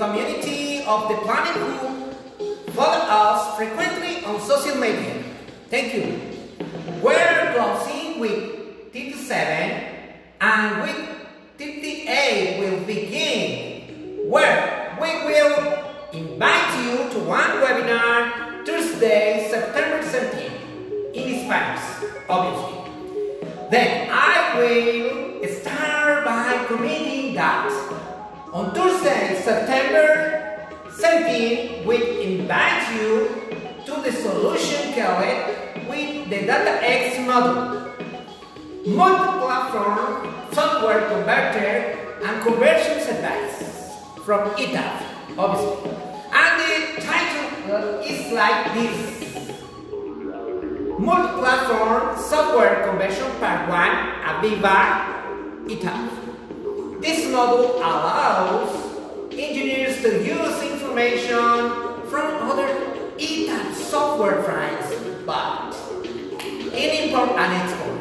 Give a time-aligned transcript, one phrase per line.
[0.00, 2.12] community of the planet who
[2.72, 5.22] follow us frequently on social media.
[5.68, 6.18] Thank you.
[7.02, 9.36] We're closing with 57
[10.40, 11.04] and week
[11.58, 21.44] 58 will begin where we will invite you to one webinar Tuesday, September 17th in
[21.44, 22.80] Spanish, obviously.
[23.70, 27.68] Then I will start by committing that
[28.52, 33.28] on Tuesday, September 17th, we invite you
[33.86, 35.54] to the solution Kelly
[35.88, 37.86] with the DataX model.
[38.86, 45.02] Multi-platform software converter and conversions advice from ETAP,
[45.38, 45.90] obviously.
[46.32, 49.46] And the title is like this.
[50.98, 53.78] Multi-platform software conversion part 1,
[54.26, 56.29] Aviva ETAP.
[57.00, 58.68] This model allows
[59.32, 62.68] engineers to use information from other
[63.16, 64.94] ETAP software files,
[65.24, 65.74] but
[66.76, 68.00] in import and export.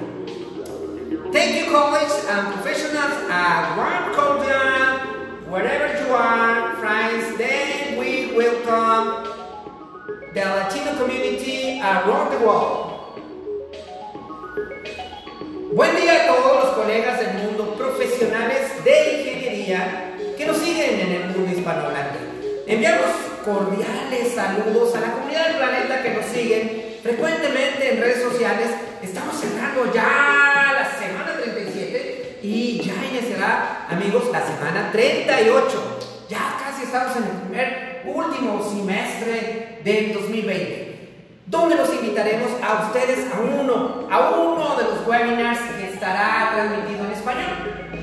[1.32, 5.00] Thank you, colleagues and professionals at one cordial,
[5.48, 7.38] wherever you are, friends.
[7.38, 9.32] Then we welcome
[10.34, 12.79] the Latino community around the world.
[20.38, 22.20] Que nos siguen en el mundo hispanohablante.
[22.68, 23.10] Enviamos
[23.44, 28.68] cordiales saludos a la comunidad del planeta que nos siguen frecuentemente en redes sociales.
[29.02, 36.00] Estamos cerrando ya la semana 37 y ya iniciará, amigos, la semana 38.
[36.30, 40.90] Ya casi estamos en el primer último semestre del 2020
[41.50, 47.06] donde los invitaremos a ustedes a uno, a uno de los webinars que estará transmitido
[47.06, 47.99] en español.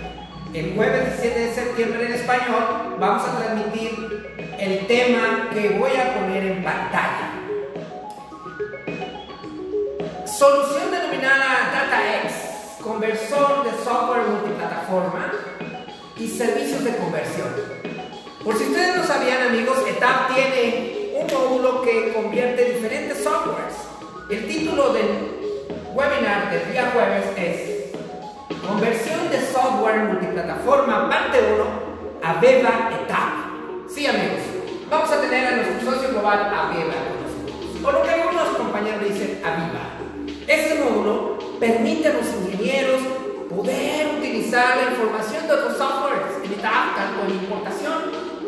[0.56, 4.27] El jueves 17 de septiembre en español vamos a transmitir
[4.59, 7.31] el tema que voy a poner en pantalla.
[10.25, 15.31] Solución denominada DataX, conversor de software multiplataforma
[16.17, 17.49] y servicios de conversión.
[18.43, 23.75] Por si ustedes no sabían amigos, ETAP tiene un módulo que convierte diferentes softwares.
[24.31, 25.06] El título del
[25.93, 27.77] webinar del día jueves es
[28.67, 29.85] Conversión de software
[30.46, 31.64] multiplataforma parte 1
[32.22, 33.88] a Beba ETAP.
[33.88, 34.42] Sí amigos,
[34.88, 36.94] vamos a tener a nuestro socio global Aveva
[37.82, 39.84] con O lo que algunos compañeros dicen Aviva.
[40.46, 43.00] Este módulo permite a los ingenieros
[43.48, 47.96] poder utilizar la información de otros softwares en ETAP, tanto en importación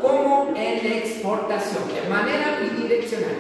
[0.00, 3.36] como en exportación, de manera bidireccional.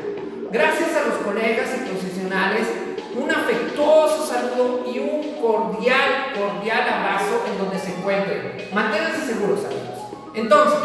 [0.50, 2.66] Gracias a los colegas y profesionales,
[3.14, 8.68] un afectuoso saludo y un cordial, cordial abrazo en donde se encuentren.
[8.70, 9.96] Manténganse seguros, amigos.
[10.34, 10.78] Entonces,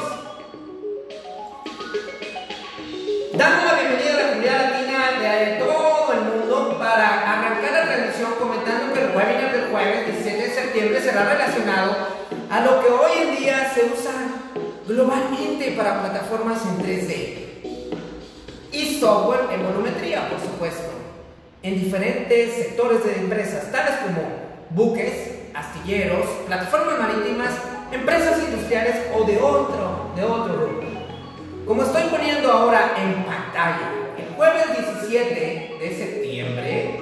[3.33, 8.31] dando la bienvenida a la comunidad latina de todo el mundo para arrancar la transmisión
[8.39, 11.97] comentando que el webinar del jueves 17 de septiembre será relacionado
[12.49, 14.13] a lo que hoy en día se usa
[14.87, 17.37] globalmente para plataformas en 3D
[18.71, 20.89] y software en volumetría, por supuesto,
[21.61, 27.51] en diferentes sectores de empresas, tales como buques, astilleros, plataformas marítimas,
[27.91, 30.83] empresas industriales o de otro, de otro grupo.
[31.67, 34.65] Como estoy poniendo ahora en pantalla, el jueves
[34.99, 36.99] 17 de septiembre,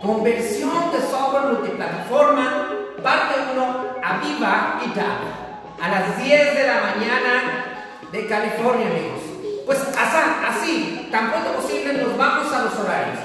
[0.00, 2.68] conversión de software multiplataforma,
[3.02, 9.20] parte 1, Aviva TAP a las 10 de la mañana de California, amigos.
[9.66, 10.16] Pues así,
[10.48, 13.18] así, tan pronto posible nos vamos a los horarios.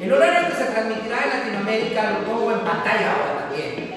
[0.00, 3.92] El horario que se transmitirá en Latinoamérica lo pongo en pantalla ahora también.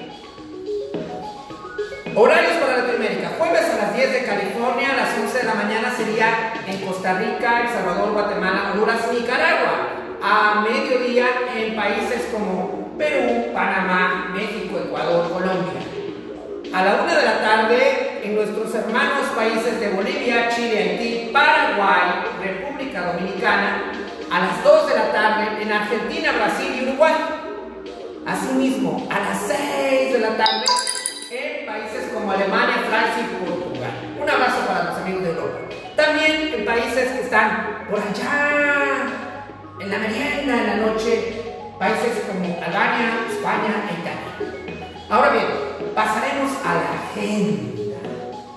[2.14, 3.32] Horarios para Latinoamérica.
[3.38, 7.18] Jueves a las 10 de California, a las 11 de la mañana sería en Costa
[7.18, 9.88] Rica, El Salvador, Guatemala, Honduras, Nicaragua.
[10.22, 15.82] A mediodía en países como Perú, Panamá, México, Ecuador, Colombia.
[16.72, 22.24] A la una de la tarde, en nuestros hermanos países de Bolivia, Chile, Haití, Paraguay,
[22.42, 23.92] República Dominicana,
[24.30, 27.14] a las 2 de la tarde en Argentina, Brasil y Uruguay.
[28.26, 30.64] Asimismo, a las 6 de la tarde
[31.30, 33.90] en países como Alemania, Francia y Portugal.
[34.20, 35.58] Un abrazo para los amigos de Europa.
[35.94, 39.06] También en países que están por allá,
[39.80, 41.42] en la merienda, en la noche,
[41.78, 45.06] países como Albania, España e Italia.
[45.08, 45.46] Ahora bien,
[45.94, 47.98] pasaremos a la agenda.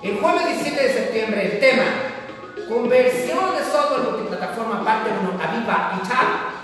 [0.02, 1.84] El jueves 17 de septiembre el tema
[2.70, 5.10] Conversión de software multiplataforma parte
[5.92, 6.60] 1 Aviva y Chat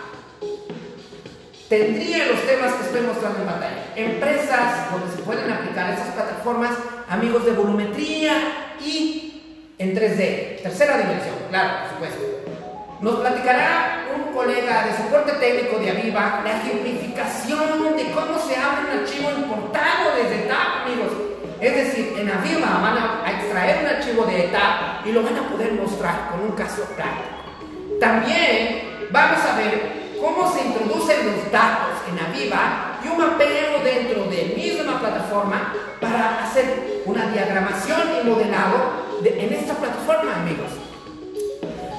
[1.69, 3.85] tendría los temas que estoy mostrando en pantalla.
[3.97, 6.71] Empresas donde se pueden aplicar plataformas plataformas,
[7.09, 8.35] amigos, de volumetría
[8.81, 9.43] y
[9.79, 12.23] en 3D, tercera dimensión, claro, por supuesto.
[13.01, 18.91] Nos platicará un colega de soporte técnico de Aviva la ejemplificación de cómo se abre
[18.91, 21.13] un archivo importado desde TAP, amigos.
[21.61, 25.49] Es decir, en Aviva van a extraer un archivo de TAP y lo van a
[25.49, 27.37] poder mostrar con un caso práctico.
[28.01, 34.25] También vamos a ver cómo se introducen los datos en Aviva y un mapeo dentro
[34.25, 40.71] de misma plataforma para hacer una diagramación y modelado en esta plataforma, amigos.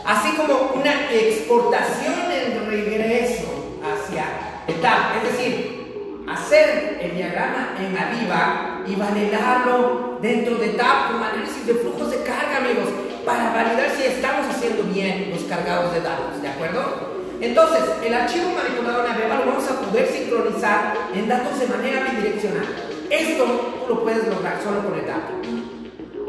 [0.05, 4.25] Así como una exportación en regreso hacia
[4.67, 11.65] etapa, es decir, hacer el diagrama en Aviva y validarlo dentro de TAP con análisis
[11.65, 12.89] de flujos de carga, amigos,
[13.27, 17.17] para validar si estamos haciendo bien los cargados de datos, ¿de acuerdo?
[17.41, 22.65] Entonces, el archivo manipulado Aviva lo vamos a poder sincronizar en datos de manera bidireccional.
[23.09, 23.45] Esto
[23.85, 25.27] tú lo puedes lograr solo con etapa.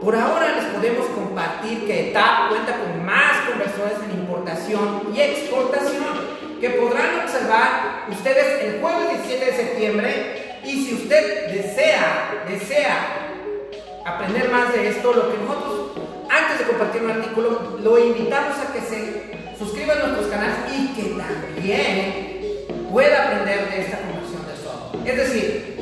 [0.02, 6.38] Por ahora les podemos compartir que ETAP cuenta con más conversores en importación y exportación
[6.60, 13.28] que podrán observar ustedes el jueves 17 de septiembre y si usted desea, desea
[14.04, 15.77] aprender más de esto, lo que nosotros
[16.56, 21.14] de compartir un artículo lo invitamos a que se suscriba a nuestros canales y que
[21.18, 25.08] también pueda aprender de esta conversión de software.
[25.08, 25.78] Es decir,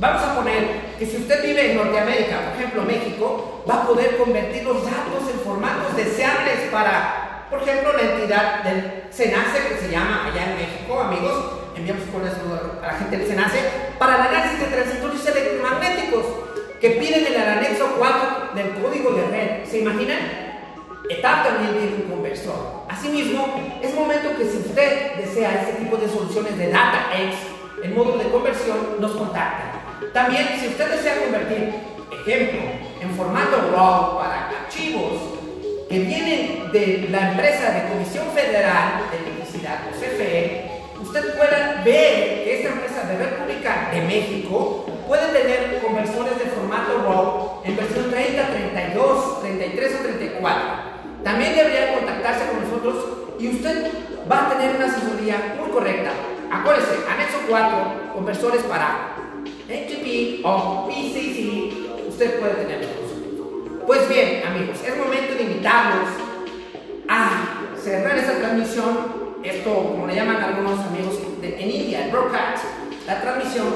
[0.00, 4.16] Vamos a poner que si usted vive en Norteamérica, por ejemplo México, va a poder
[4.16, 9.90] convertir los datos en formatos deseables para, por ejemplo, la entidad del SENACE, que se
[9.90, 11.32] llama allá en México, amigos,
[11.74, 13.58] enviamos un saludo a la gente del SENACE,
[13.98, 16.26] para el análisis de transitorios electromagnéticos
[16.80, 19.64] que piden en el anexo 4 del código de red.
[19.64, 20.18] ¿Se imaginan?
[21.08, 22.84] ETAP también tiene un conversor.
[22.88, 27.36] Asimismo, es momento que si usted desea este tipo de soluciones de DataX,
[27.82, 29.72] el módulo de conversión, nos contacta.
[30.12, 31.72] También, si usted desea convertir,
[32.12, 32.60] ejemplo,
[33.00, 35.38] en formato RAW para archivos
[35.88, 40.70] que vienen de la empresa de Comisión Federal de Electricidad, o CFE,
[41.00, 44.87] usted pueda ver que esta empresa de República de México
[51.24, 53.90] También debería contactarse con nosotros y usted
[54.30, 56.10] va a tener una asesoría muy correcta.
[56.50, 59.14] Acuérdese, anexo 4, conversores para
[59.68, 62.88] HTTP o PCC, usted puede tenerlos.
[63.86, 66.08] Pues bien, amigos, es momento de invitarlos
[67.08, 68.98] a cerrar esta transmisión,
[69.42, 72.64] esto como le llaman algunos amigos de, en India, el broadcast,
[73.06, 73.66] la transmisión,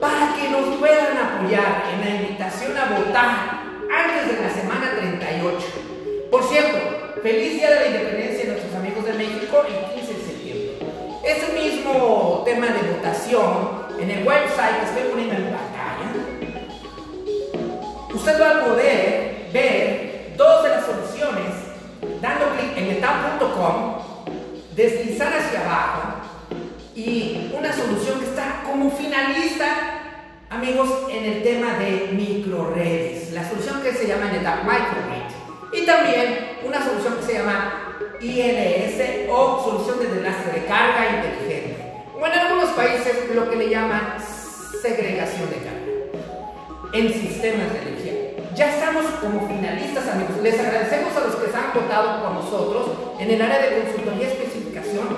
[0.00, 4.83] para que nos puedan apoyar en la invitación a votar antes de la semana
[6.34, 6.78] por cierto,
[7.22, 10.78] feliz día de la independencia de nuestros amigos de México el 15 de septiembre.
[11.22, 16.10] Ese mismo tema de votación en el website que estoy poniendo en pantalla,
[18.12, 21.54] usted va a poder ver dos de las soluciones
[22.20, 23.94] dando clic en etap.com,
[24.74, 26.14] deslizar hacia abajo
[26.96, 30.00] y una solución que está como finalista,
[30.50, 33.32] amigos, en el tema de microredes.
[33.32, 34.93] La solución que se llama Etap Microred.
[35.74, 41.76] Y también una solución que se llama ILS o solución de enlace de carga inteligente
[42.18, 44.16] o en algunos países lo que le llaman
[44.80, 45.74] segregación de carga
[46.92, 48.12] en sistemas de energía.
[48.54, 50.36] Ya estamos como finalistas, amigos.
[50.42, 52.86] Les agradecemos a los que se han votado por nosotros
[53.18, 55.08] en el área de consultoría especificación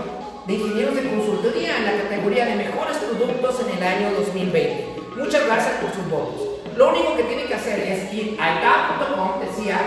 [0.46, 4.86] de ingenieros de consultoría en la categoría de mejores productos en el año 2020.
[5.16, 6.55] Muchas gracias por sus votos.
[6.76, 9.78] Lo único que tienen que hacer es ir a etap.com, decía,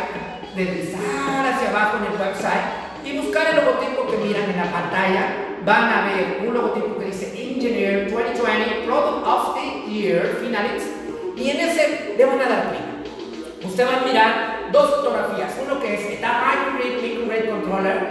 [0.55, 5.35] deslizar hacia abajo en el website y buscar el logotipo que miran en la pantalla.
[5.63, 10.89] Van a ver un logotipo que dice Engineer 2020 Product of the Year Finalists
[11.35, 13.65] y en ese le van a dar clic.
[13.69, 16.43] Usted va a mirar dos fotografías, uno que es Etap
[16.73, 18.07] Microgrid Microgrid Controller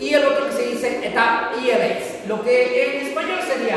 [0.00, 3.76] y el otro que se dice Etap ELS, lo que en español sería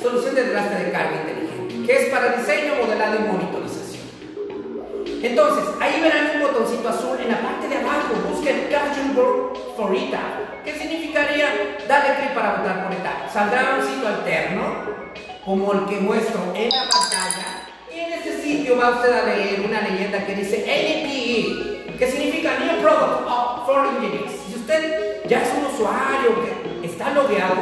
[0.00, 1.45] Solución de Desgaste de Carga Inteligente,
[1.86, 4.02] que es para diseño, modelado y monitorización.
[5.22, 9.06] Entonces, ahí verán un botoncito azul en la parte de abajo, busquen Capture
[9.76, 13.32] for ETAP, que significaría darle clic para votar por ETAP.
[13.32, 14.62] Saldrá un sitio alterno,
[15.44, 17.62] como el que muestro en la pantalla,
[17.94, 22.58] y en este sitio va usted a leer una leyenda que dice NPE, que significa
[22.58, 23.28] New Product
[23.64, 24.32] for Engineers.
[24.46, 26.34] Si usted ya es un usuario
[26.82, 27.54] que está logueado,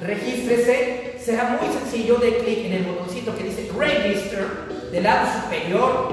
[0.00, 4.46] regístrese, será muy sencillo de clic en el botoncito que dice Register
[4.92, 6.12] del lado superior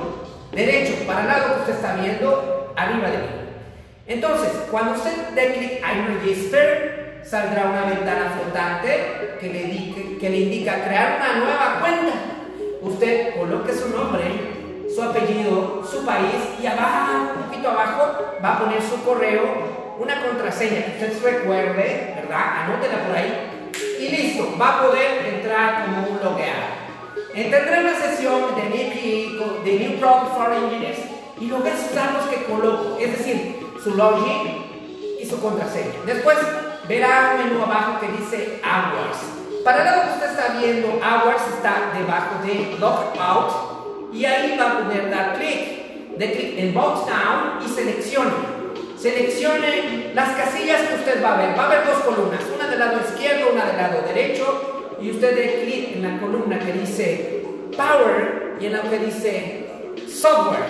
[0.53, 3.25] derecho, para el lado que usted está viendo, arriba de mí.
[4.07, 10.37] Entonces, cuando usted dé clic en Register, saldrá una ventana flotante que le, que le
[10.37, 12.13] indica crear una nueva cuenta.
[12.81, 14.51] Usted coloque su nombre
[14.93, 19.41] su apellido, su país y abajo, un poquito abajo, va a poner su correo,
[19.97, 22.65] una contraseña que usted recuerde, ¿verdad?
[22.65, 23.50] Anótela por ahí
[24.01, 26.81] y listo, va a poder entrar como un logueado.
[27.35, 30.99] Entrará en una sesión de NIPI, de New Product for Engineers
[31.39, 34.65] y lo esos datos que coloco, es decir, su login
[35.21, 35.93] y su contraseña.
[36.05, 36.37] Después
[36.87, 39.63] verá un menú abajo que dice Hours.
[39.63, 44.79] Para lado que usted está viendo, Hours está debajo de Logout y ahí va a
[44.79, 45.81] poder dar clic.
[46.17, 48.50] De clic en Box Down y seleccione.
[49.01, 51.57] Seleccione las casillas que usted va a ver.
[51.57, 54.97] Va a haber dos columnas, una del lado izquierdo, una del lado derecho.
[55.01, 57.43] Y usted dé clic en la columna que dice
[57.75, 59.65] Power y en la que dice
[60.07, 60.65] Software,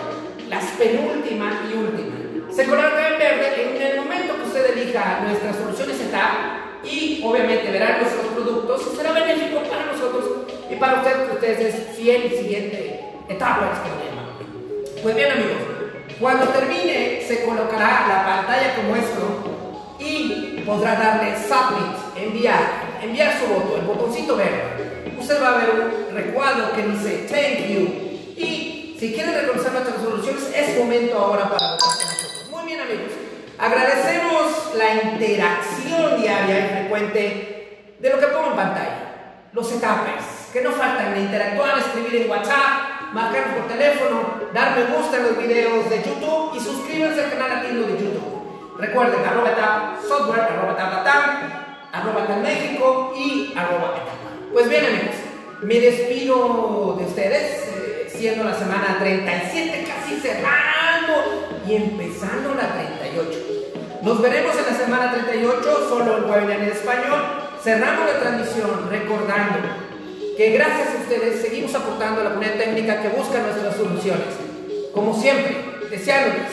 [0.50, 2.16] las penúltima y última.
[2.50, 7.70] Se coloca en verde en el momento que usted elija nuestras soluciones setup y obviamente
[7.70, 12.38] verá nuestros productos será benéfico para nosotros y para usted que usted es fiel y
[12.38, 15.02] siguiente etapa este.
[15.02, 15.71] Pues bien amigos,
[16.20, 22.60] cuando termine, se colocará la pantalla como esto y podrá darle Submit, enviar,
[23.02, 25.14] enviar su voto, el botoncito verde.
[25.20, 28.12] Usted va a ver un recuadro que dice Thank you.
[28.38, 32.50] Y si quieren reconocer nuestras resoluciones, es momento ahora para votar con nosotros.
[32.50, 33.12] Muy bien, amigos.
[33.60, 39.14] Agradecemos la interacción diaria y frecuente de lo que pongo en pantalla.
[39.54, 44.22] Los etapas que no faltan interactuar, escribir en WhatsApp, marcarnos por teléfono,
[44.54, 48.78] dar me gusta en los videos de YouTube y suscríbanse al canal latino de YouTube.
[48.78, 51.06] Recuerden, arroba etap software, arroba etap
[51.92, 54.12] arroba México y arroba etapa.
[54.54, 55.16] Pues bien amigos,
[55.62, 63.40] me despido de ustedes, eh, siendo la semana 37 casi cerrando y empezando la 38.
[64.02, 67.22] Nos veremos en la semana 38, solo el webinar en español.
[67.62, 69.81] Cerramos la transmisión recordando
[70.42, 74.26] que gracias a ustedes seguimos aportando la comunidad técnica que busca nuestras soluciones.
[74.92, 75.56] Como siempre,
[75.88, 76.50] deseándoles,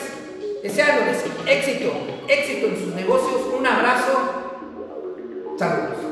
[0.61, 1.91] deseándoles éxito,
[2.27, 3.41] éxito en sus negocios.
[3.57, 4.13] Un abrazo.
[5.57, 6.08] Saludos.